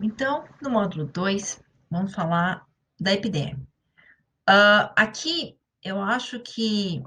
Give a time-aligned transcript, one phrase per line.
[0.00, 2.64] Então, no módulo 2, vamos falar
[3.00, 3.66] da epiderme.
[4.48, 7.02] Uh, aqui, eu acho que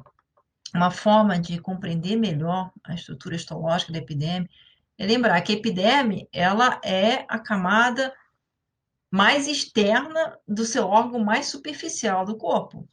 [0.75, 4.49] uma forma de compreender melhor a estrutura histológica da epiderme
[4.97, 8.13] é lembrar que a epiderme, ela é a camada
[9.09, 12.87] mais externa do seu órgão mais superficial do corpo.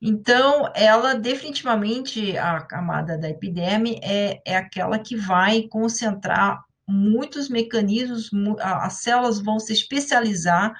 [0.00, 8.30] Então, ela definitivamente, a camada da epiderme é, é aquela que vai concentrar muitos mecanismos,
[8.60, 10.74] as células vão se especializar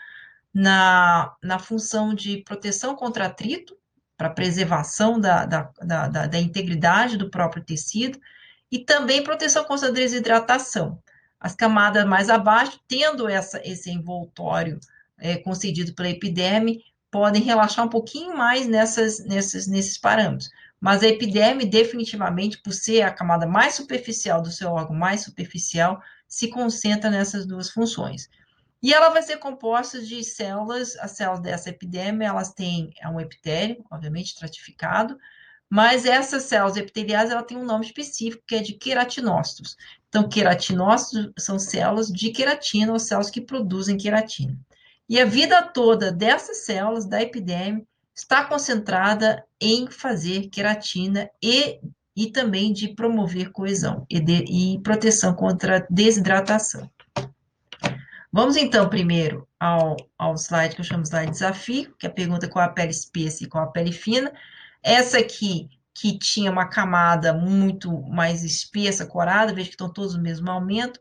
[0.52, 3.76] na, na função de proteção contra atrito,
[4.16, 8.18] para preservação da, da, da, da, integridade do próprio tecido,
[8.70, 11.02] e também proteção contra a desidratação.
[11.40, 14.78] As camadas mais abaixo, tendo essa, esse envoltório
[15.18, 20.50] é, concedido pela epiderme, podem relaxar um pouquinho mais nessas, nessas, nesses parâmetros.
[20.84, 25.98] Mas a epiderme, definitivamente, por ser a camada mais superficial do seu órgão, mais superficial,
[26.28, 28.28] se concentra nessas duas funções.
[28.82, 33.18] E ela vai ser composta de células, as células dessa epiderme, elas têm é um
[33.18, 35.16] epitélio, obviamente, estratificado,
[35.70, 39.78] mas essas células epiteliais, ela tem um nome específico, que é de queratinócitos.
[40.10, 44.54] Então, queratinócitos são células de queratina, ou células que produzem queratina.
[45.08, 51.80] E a vida toda dessas células da epiderme está concentrada em fazer queratina e,
[52.16, 56.88] e também de promover coesão e, de, e proteção contra desidratação.
[58.32, 62.12] Vamos então primeiro ao, ao slide que eu chamo de slide desafio, que é a
[62.12, 64.32] pergunta qual a pele espessa e qual a pele fina.
[64.82, 70.22] Essa aqui, que tinha uma camada muito mais espessa, corada, veja que estão todos no
[70.22, 70.98] mesmo aumento,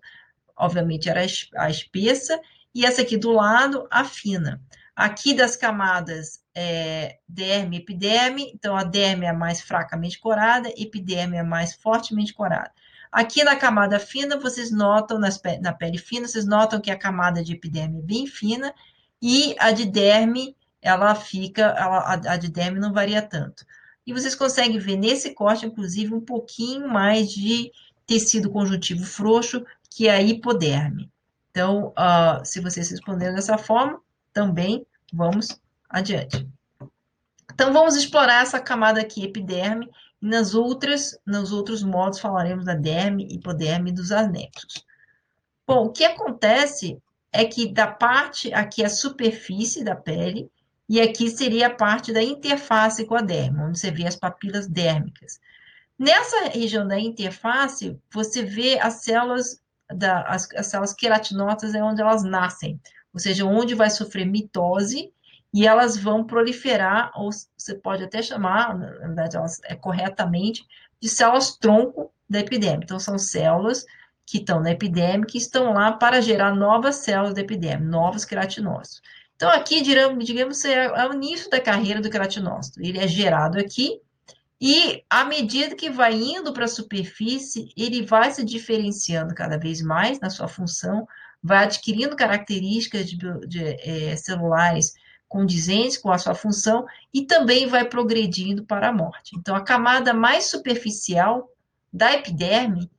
[0.56, 1.22] obviamente era
[1.58, 2.40] a espessa,
[2.74, 4.62] e essa aqui do lado, a fina.
[4.96, 11.38] Aqui das camadas é, derme e epiderme, então a derme é mais fracamente corada, epiderme
[11.38, 12.72] é mais fortemente corada.
[13.12, 17.44] Aqui na camada fina, vocês notam, nas, na pele fina, vocês notam que a camada
[17.44, 18.74] de epiderme é bem fina
[19.22, 23.66] e a de derme, ela fica, ela, a, a de derme não varia tanto.
[24.06, 27.72] E vocês conseguem ver nesse corte, inclusive, um pouquinho mais de
[28.06, 31.10] tecido conjuntivo frouxo, que é a hipoderme.
[31.52, 34.02] Então, uh, se vocês responderam dessa forma,
[34.34, 36.48] também vamos adiante.
[37.54, 39.90] Então, vamos explorar essa camada aqui, epiderme,
[40.22, 44.86] e nas outras, nos outros modos falaremos da derme, hipoderme e dos anexos.
[45.68, 46.98] Bom, o que acontece
[47.32, 50.50] é que da parte, aqui a superfície da pele,
[50.90, 54.68] e aqui seria a parte da interface com a derme, onde você vê as papilas
[54.68, 55.40] dérmicas.
[55.98, 62.02] Nessa região da interface, você vê as células da, as, as células queratinócitas é onde
[62.02, 62.80] elas nascem,
[63.14, 65.12] ou seja, onde vai sofrer mitose
[65.54, 70.66] e elas vão proliferar, ou você pode até chamar, na verdade, elas, é corretamente,
[71.00, 72.80] de células tronco da epidemia.
[72.84, 73.86] Então, são células
[74.26, 79.02] que estão na epidemia, que estão lá para gerar novas células da epidemia, novos queratinócitos.
[79.36, 82.82] Então, aqui, digamos, digamos é, é o início da carreira do queratinócito.
[82.82, 84.00] Ele é gerado aqui,
[84.60, 89.82] e à medida que vai indo para a superfície, ele vai se diferenciando cada vez
[89.82, 91.06] mais na sua função,
[91.44, 93.18] vai adquirindo características de,
[93.48, 94.94] de é, celulares
[95.28, 99.36] condizentes com a sua função e também vai progredindo para a morte.
[99.36, 101.50] Então, a camada mais superficial
[101.92, 102.90] da epiderme,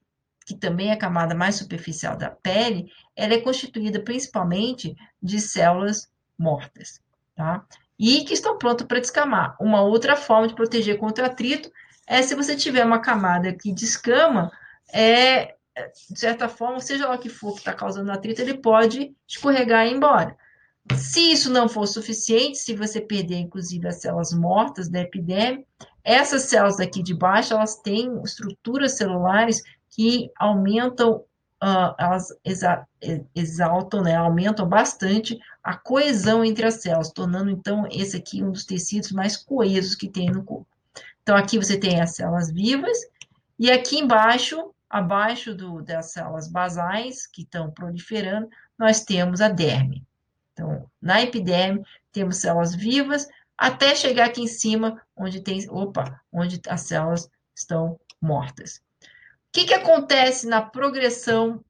[0.44, 6.10] que também é a camada mais superficial da pele, ela é constituída principalmente de células
[6.37, 7.00] mortas,
[7.34, 7.65] tá?
[7.99, 9.56] e que estão prontos para descamar.
[9.60, 11.71] Uma outra forma de proteger contra atrito
[12.06, 14.50] é se você tiver uma camada que descama,
[14.93, 15.54] é,
[16.10, 19.86] de certa forma, seja lá o que for que está causando atrito, ele pode escorregar
[19.86, 20.36] e ir embora.
[20.96, 25.64] Se isso não for suficiente, se você perder, inclusive, as células mortas da epidemia,
[26.04, 31.24] essas células daqui de baixo, elas têm estruturas celulares que aumentam
[31.62, 32.86] uh, elas exa
[33.34, 38.64] exaltam, né, aumentam bastante a coesão entre as células, tornando então esse aqui um dos
[38.64, 40.66] tecidos mais coesos que tem no corpo.
[41.22, 42.98] Então aqui você tem as células vivas
[43.58, 50.06] e aqui embaixo, abaixo do, das células basais que estão proliferando, nós temos a derme.
[50.53, 56.60] Então, na epiderme temos células vivas até chegar aqui em cima onde tem, opa, onde
[56.68, 58.83] as células estão mortas
[59.54, 61.65] que, que acontece na progressão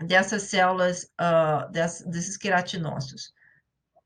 [0.00, 3.32] dessas células, uh, dessas, desses queratinócitos?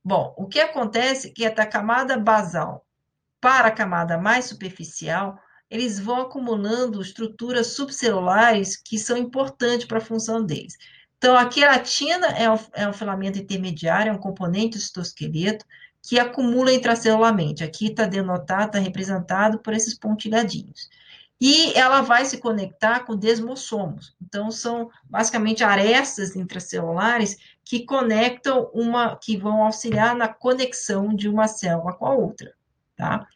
[0.04, 2.86] Bom, o que acontece é que da camada basal
[3.40, 10.02] para a camada mais superficial, eles vão acumulando estruturas subcelulares que são importantes para a
[10.02, 10.76] função deles.
[11.16, 15.64] Então, a queratina é um, é um filamento intermediário, é um componente do citosqueleto
[16.02, 17.62] que acumula intracelularmente.
[17.62, 20.88] Aqui está denotado, está representado por esses pontilhadinhos
[21.40, 24.14] e ela vai se conectar com desmossomos.
[24.20, 31.48] Então, são basicamente arestas intracelulares que conectam uma, que vão auxiliar na conexão de uma
[31.48, 32.52] célula com a outra,
[32.94, 33.26] tá?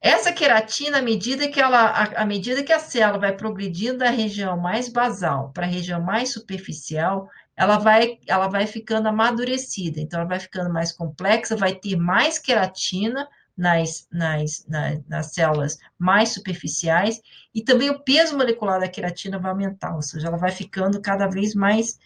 [0.00, 4.56] Essa queratina, à medida que ela, à medida que a célula vai progredindo da região
[4.56, 10.28] mais basal para a região mais superficial, ela vai, ela vai ficando amadurecida, então ela
[10.28, 17.20] vai ficando mais complexa, vai ter mais queratina nas, nas, nas, nas células mais superficiais,
[17.52, 21.26] e também o peso molecular da queratina vai aumentar, ou seja, ela vai ficando cada
[21.26, 21.98] vez mais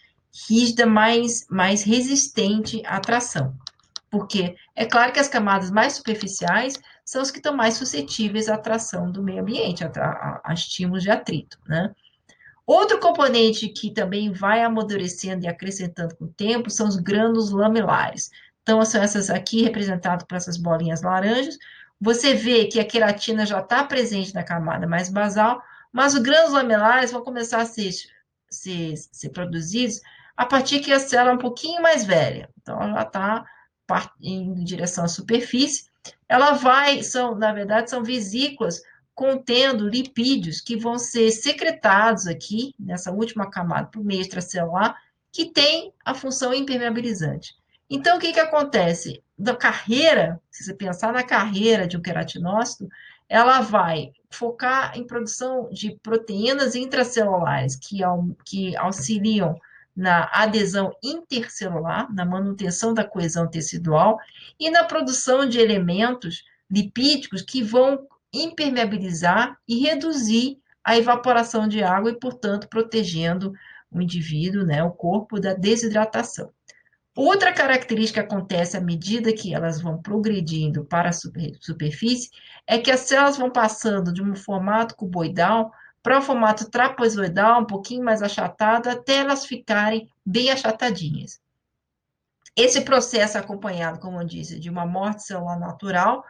[0.49, 3.55] rígida, mais, mais resistente à tração.
[4.13, 8.53] Porque é claro que as camadas mais superficiais são os que estão mais suscetíveis à
[8.53, 11.91] atração do meio ambiente, a, a, a estímulos de atrito, né?
[12.63, 18.29] Outro componente que também vai amadurecendo e acrescentando com o tempo são os grânulos lamelares.
[18.61, 21.57] Então, são essas aqui representadas por essas bolinhas laranjas.
[21.99, 25.59] Você vê que a queratina já está presente na camada mais basal,
[25.91, 27.89] mas os grânulos lamelares vão começar a ser,
[28.47, 30.01] ser, ser produzidos
[30.37, 32.47] a partir que a célula é um pouquinho mais velha.
[32.61, 33.45] Então, ela já está
[34.21, 35.85] em direção à superfície.
[36.27, 38.81] Ela vai, são, na verdade, são vesículas
[39.15, 44.97] contendo lipídios que vão ser secretados aqui, nessa última camada, por meio extracelular,
[45.31, 47.55] que tem a função impermeabilizante.
[47.89, 49.21] Então, o que, que acontece?
[49.37, 52.87] Da carreira, se você pensar na carreira de um queratinócito,
[53.29, 57.99] ela vai focar em produção de proteínas intracelulares que,
[58.45, 59.55] que auxiliam
[59.95, 64.19] na adesão intercelular, na manutenção da coesão tecidual
[64.59, 72.09] e na produção de elementos lipídicos que vão impermeabilizar e reduzir a evaporação de água
[72.09, 73.53] e, portanto, protegendo
[73.91, 76.51] o indivíduo, né, o corpo, da desidratação.
[77.15, 82.31] Outra característica acontece à medida que elas vão progredindo para a superfície
[82.65, 85.71] é que as células vão passando de um formato cuboidal
[86.03, 91.41] para um formato trapezoidal, um pouquinho mais achatado, até elas ficarem bem achatadinhas.
[92.55, 96.23] Esse processo é acompanhado, como eu disse, de uma morte celular natural,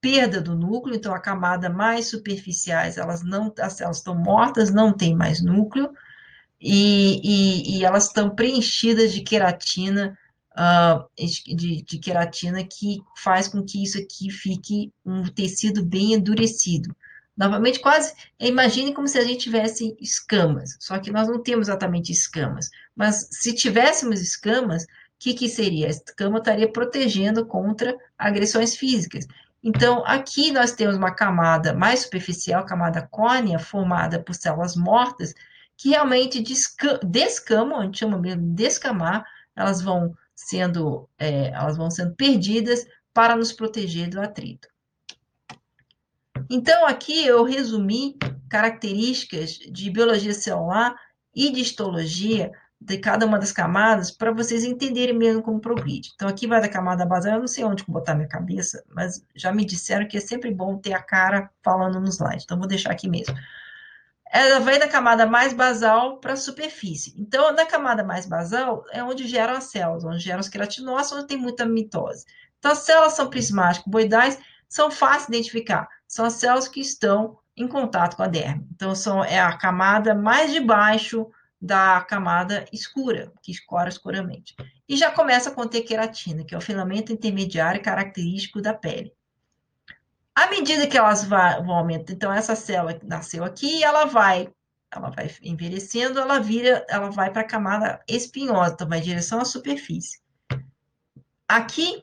[0.00, 4.92] perda do núcleo, então a camada mais superficiais, elas não, as células estão mortas, não
[4.92, 5.90] tem mais núcleo,
[6.60, 10.18] e, e, e elas estão preenchidas de queratina,
[10.52, 11.08] uh,
[11.46, 16.94] de, de, queratina que faz com que isso aqui fique um tecido bem endurecido.
[17.40, 22.12] Novamente, quase, imagine como se a gente tivesse escamas, só que nós não temos exatamente
[22.12, 24.86] escamas, mas se tivéssemos escamas, o
[25.18, 25.86] que, que seria?
[25.86, 29.26] A escama estaria protegendo contra agressões físicas.
[29.64, 35.32] Então, aqui nós temos uma camada mais superficial, camada córnea, formada por células mortas,
[35.78, 36.44] que realmente
[37.02, 39.24] descamam, a gente chama mesmo de descamar,
[39.56, 44.68] elas vão sendo, é, elas vão sendo perdidas para nos proteger do atrito.
[46.48, 48.16] Então, aqui eu resumi
[48.48, 50.94] características de biologia celular
[51.34, 56.12] e de histologia de cada uma das camadas para vocês entenderem mesmo como progride.
[56.14, 59.52] Então, aqui vai da camada basal, eu não sei onde botar minha cabeça, mas já
[59.52, 62.90] me disseram que é sempre bom ter a cara falando no slide, então vou deixar
[62.90, 63.34] aqui mesmo.
[64.32, 67.12] Ela vai da camada mais basal para a superfície.
[67.18, 71.28] Então, na camada mais basal é onde geram as células, onde geram os queratinócitos, onde
[71.28, 72.24] tem muita mitose.
[72.58, 74.38] Então, as células são prismáticas, boidais,
[74.68, 75.88] são fáceis de identificar.
[76.10, 78.66] São as células que estão em contato com a derme.
[78.74, 81.30] Então, são, é a camada mais de baixo
[81.62, 84.56] da camada escura, que escora escuramente.
[84.88, 89.14] E já começa a conter queratina, que é o filamento intermediário característico da pele.
[90.34, 94.52] À medida que elas vão aumentando, então essa célula nasceu aqui, ela vai,
[94.90, 99.40] ela vai envelhecendo, ela vira, ela vai para a camada espinhosa, então vai em direção
[99.40, 100.18] à superfície.
[101.46, 102.02] Aqui,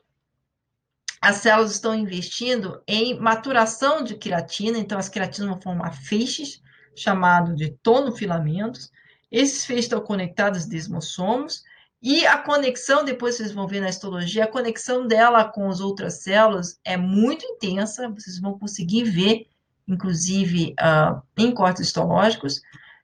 [1.28, 6.62] as células estão investindo em maturação de queratina, então as queratinas vão formar feixes,
[6.96, 8.90] chamado de tonofilamentos,
[9.30, 11.62] esses feixes estão conectados a desmossomos,
[12.02, 16.22] e a conexão, depois vocês vão ver na histologia, a conexão dela com as outras
[16.22, 19.48] células é muito intensa, vocês vão conseguir ver,
[19.86, 22.62] inclusive, uh, em cortes histológicos.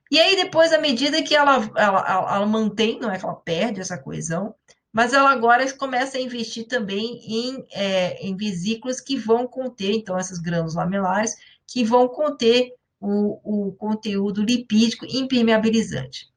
[0.09, 3.35] E aí, depois, à medida que ela, ela, ela, ela mantém, não é que ela
[3.35, 4.55] perde essa coesão,
[4.95, 10.17] mas ela agora começa a investir também em, é, em vesículas que vão conter, então,
[10.17, 11.35] essas grânulos lamelares,
[11.67, 16.31] que vão conter o, o conteúdo lipídico impermeabilizante.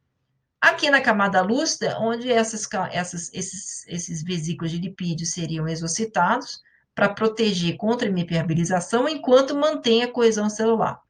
[0.61, 6.61] Aqui na camada lúcida, onde essas, essas, esses, esses vesículos de lipídios seriam exocitados
[6.97, 11.00] para proteger contra a impermeabilização, enquanto mantém a coesão celular.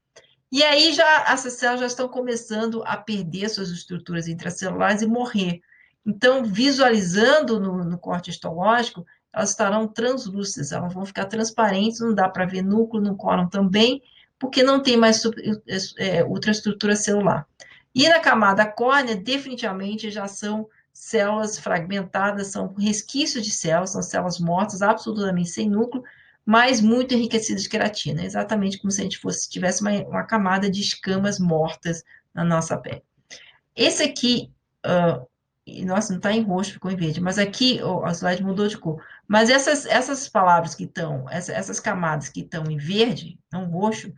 [0.53, 5.63] E aí já essas células já estão começando a perder suas estruturas intracelulares e morrer.
[6.07, 12.29] Então, visualizando no, no corte histológico, elas estarão translúcidas, elas vão ficar transparentes, não dá
[12.29, 14.03] para ver núcleo, não colam também,
[14.39, 15.23] porque não tem mais
[15.99, 17.47] é, ultraestrutura celular.
[17.95, 24.41] E na camada córnea, definitivamente já são células fragmentadas são resquícios de células, são células
[24.41, 26.03] mortas, absolutamente sem núcleo,
[26.45, 30.69] mas muito enriquecidas de queratina, exatamente como se a gente fosse tivesse uma, uma camada
[30.69, 32.03] de escamas mortas
[32.35, 33.03] na nossa pele.
[33.77, 34.51] Esse aqui,
[34.85, 35.25] uh,
[35.85, 38.79] nossa, não está em roxo, ficou em verde, mas aqui oh, a slide mudou de
[38.79, 39.03] cor.
[39.27, 44.13] Mas essas, essas palavras que estão, essa, essas camadas que estão em verde, não roxo,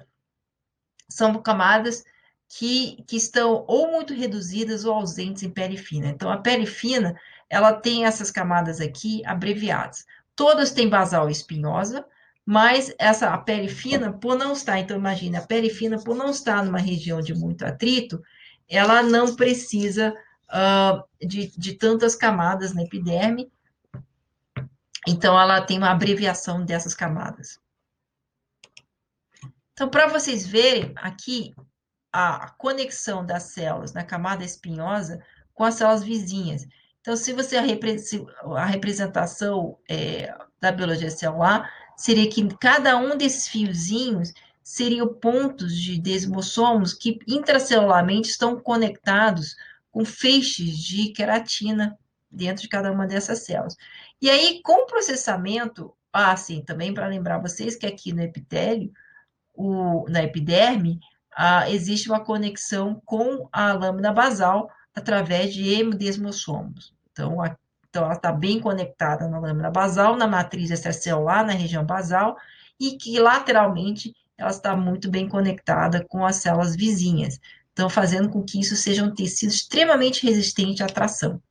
[1.09, 2.05] são camadas
[2.49, 6.09] que, que estão ou muito reduzidas ou ausentes em pele fina.
[6.09, 10.05] Então, a pele fina, ela tem essas camadas aqui abreviadas.
[10.35, 12.05] Todas têm basal espinhosa,
[12.45, 16.31] mas essa a pele fina, por não estar, então imagine, a pele fina, por não
[16.31, 18.21] estar numa região de muito atrito,
[18.69, 20.15] ela não precisa
[20.51, 23.51] uh, de, de tantas camadas na epiderme,
[25.07, 27.59] então ela tem uma abreviação dessas camadas.
[29.73, 31.55] Então, para vocês verem aqui
[32.13, 36.67] a conexão das células na camada espinhosa com as células vizinhas.
[37.01, 37.97] Então, se você a, repre
[38.57, 45.99] a representação é, da biologia celular seria que cada um desses fiozinhos seriam pontos de
[45.99, 49.57] desmossomos que intracelularmente estão conectados
[49.91, 51.99] com feixes de queratina
[52.31, 53.77] dentro de cada uma dessas células.
[54.21, 58.93] E aí, com o processamento, ah, sim, também para lembrar vocês que aqui no epitélio,
[59.55, 61.01] o, na epiderme,
[61.37, 66.95] ah, existe uma conexão com a lâmina basal através de hemodesmossomos.
[67.13, 67.57] Então, a,
[67.89, 72.37] então ela está bem conectada na lâmina basal, na matriz extracelular, na região basal,
[72.79, 77.39] e que lateralmente ela está muito bem conectada com as células vizinhas,
[77.73, 81.43] então fazendo com que isso seja um tecido extremamente resistente à tração.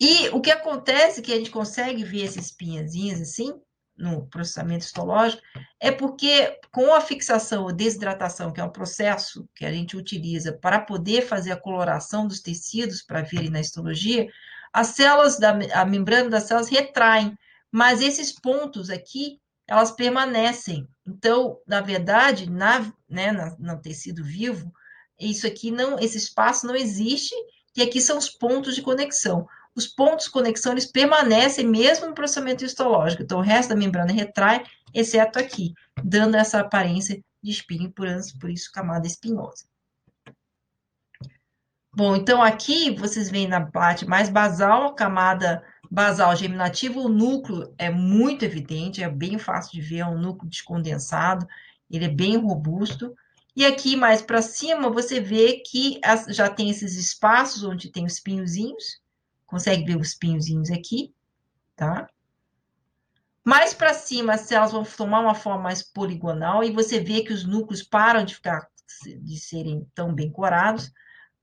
[0.00, 3.52] E o que acontece que a gente consegue ver essas espinhazinhas assim,
[3.96, 5.42] no processamento histológico,
[5.80, 10.52] é porque com a fixação ou desidratação, que é um processo que a gente utiliza
[10.52, 14.28] para poder fazer a coloração dos tecidos para virem na histologia,
[14.72, 17.36] as células da a membrana das células retraem,
[17.72, 20.88] mas esses pontos aqui, elas permanecem.
[21.06, 24.72] Então, na verdade, na, né, na, no tecido vivo,
[25.20, 27.34] isso aqui não, esse espaço não existe,
[27.76, 29.46] e aqui são os pontos de conexão
[29.78, 33.22] os pontos de conexão eles permanecem mesmo no processamento histológico.
[33.22, 35.72] Então, o resto da membrana retrai, exceto aqui,
[36.02, 38.08] dando essa aparência de espinho, por,
[38.40, 39.64] por isso camada espinhosa.
[41.94, 47.90] Bom, então aqui vocês veem na parte mais basal, camada basal germinativa, o núcleo é
[47.90, 51.46] muito evidente, é bem fácil de ver, é um núcleo descondensado,
[51.90, 53.14] ele é bem robusto.
[53.56, 58.14] E aqui mais para cima você vê que já tem esses espaços onde tem os
[58.14, 59.00] espinhozinhos,
[59.48, 61.14] Consegue ver os pinhozinhos aqui,
[61.74, 62.06] tá?
[63.42, 67.32] Mais para cima, as células vão tomar uma forma mais poligonal e você vê que
[67.32, 68.68] os núcleos param de ficar
[69.22, 70.92] de serem tão bem corados,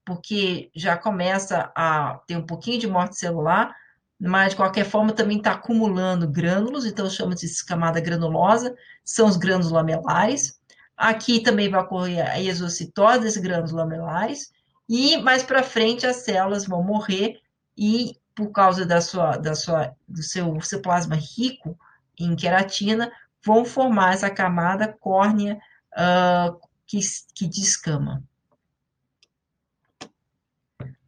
[0.06, 3.76] porque já começa a ter um pouquinho de morte celular,
[4.20, 9.72] mas de qualquer forma também está acumulando grânulos, então chama-se camada granulosa, são os grânulos
[9.72, 10.60] lamelares.
[10.96, 14.52] Aqui também vai ocorrer a exocitose desses grânulos lamelares,
[14.88, 17.40] e mais para frente as células vão morrer
[17.78, 21.78] e por causa da sua, da sua, do seu, seu plasma rico
[22.20, 23.12] em queratina,
[23.44, 25.60] vão formar essa camada córnea
[25.94, 27.00] uh, que,
[27.34, 28.24] que descama.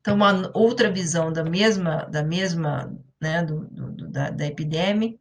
[0.07, 5.13] Então, uma outra visão da mesma, da mesma, né, do, do, da, da epidemia,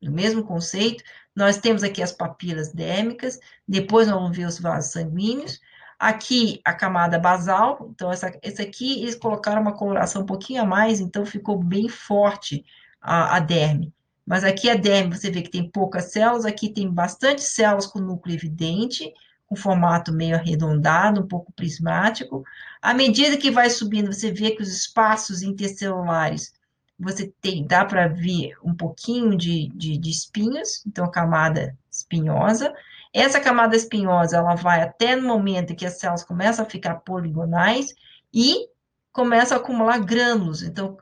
[0.00, 1.02] do mesmo conceito,
[1.34, 5.60] nós temos aqui as papilas dérmicas, depois nós vamos ver os vasos sanguíneos,
[5.96, 10.66] Aqui, a camada basal, então essa, essa aqui eles colocaram uma coloração um pouquinho a
[10.66, 12.64] mais, então ficou bem forte
[13.00, 13.94] a, a derme.
[14.26, 18.00] Mas aqui a derme, você vê que tem poucas células, aqui tem bastante células com
[18.00, 19.12] núcleo evidente,
[19.46, 22.44] com formato meio arredondado, um pouco prismático.
[22.80, 26.54] À medida que vai subindo, você vê que os espaços intercelulares,
[26.98, 32.72] você tem, dá para ver um pouquinho de, de, de espinhos, então camada espinhosa.
[33.12, 36.96] Essa camada espinhosa, ela vai até no momento em que as células começam a ficar
[36.96, 37.94] poligonais
[38.32, 38.68] e
[39.12, 40.96] começa a acumular grânulos, então,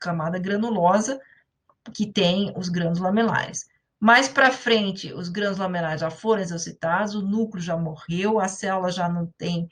[0.00, 1.20] camada granulosa,
[1.92, 3.68] que tem os grânulos lamelares.
[4.00, 8.92] Mais para frente, os grânulos lamelares já foram exocitados, o núcleo já morreu, a célula
[8.92, 9.68] já não tem,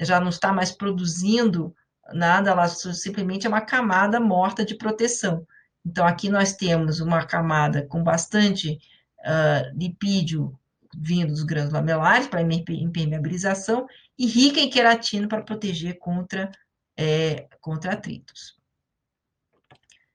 [0.00, 1.74] já não está mais produzindo
[2.12, 5.46] nada, ela simplesmente é uma camada morta de proteção.
[5.86, 8.78] Então, aqui nós temos uma camada com bastante
[9.20, 10.58] uh, lipídio
[10.96, 13.86] vindo dos grãos lamelares para impermeabilização
[14.18, 16.50] e rica em queratina para proteger contra,
[16.96, 18.58] é, contra atritos.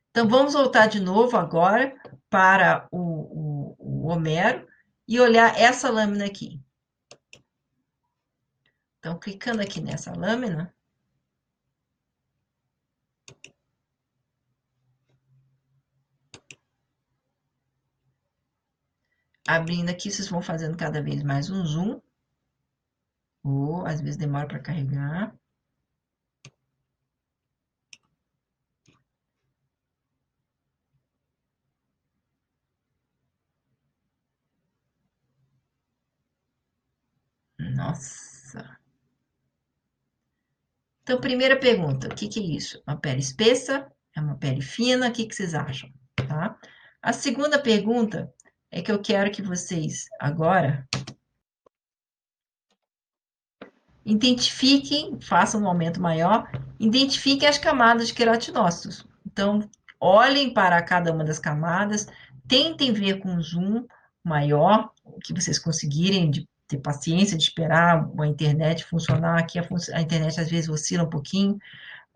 [0.10, 1.96] Então, vamos voltar de novo agora
[2.34, 4.68] para o, o, o Homero
[5.08, 6.60] e olhar essa lâmina aqui.
[8.98, 10.74] Então, clicando aqui nessa lâmina,
[19.48, 22.02] abrindo aqui, vocês vão fazendo cada vez mais um zoom,
[23.44, 25.36] ou às vezes demora para carregar.
[41.04, 42.82] Então, primeira pergunta, o que, que é isso?
[42.88, 43.92] Uma pele espessa?
[44.16, 45.10] É uma pele fina?
[45.10, 45.92] O que, que vocês acham?
[46.16, 46.58] Tá?
[47.02, 48.34] A segunda pergunta
[48.72, 50.88] é que eu quero que vocês agora
[54.06, 59.06] identifiquem, façam um aumento maior, identifiquem as camadas de queratinócitos.
[59.26, 59.70] Então,
[60.00, 62.08] olhem para cada uma das camadas,
[62.48, 63.86] tentem ver com zoom
[64.24, 69.40] maior, o que vocês conseguirem de ter paciência de esperar a internet funcionar.
[69.40, 71.58] Aqui a, a internet às vezes oscila um pouquinho.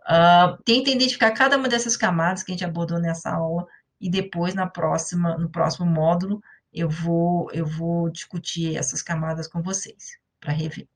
[0.07, 3.67] Uh, tenta identificar cada uma dessas camadas que a gente abordou nessa aula
[3.99, 6.41] e depois na próxima, no próximo módulo
[6.73, 10.87] eu vou eu vou discutir essas camadas com vocês para rever.